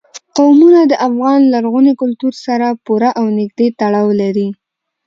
قومونه 0.37 0.81
د 0.91 0.93
افغان 1.07 1.39
لرغوني 1.53 1.93
کلتور 2.01 2.33
سره 2.45 2.67
پوره 2.85 3.09
او 3.19 3.25
نږدې 3.37 3.67
تړاو 3.79 4.07
لري. 4.21 4.47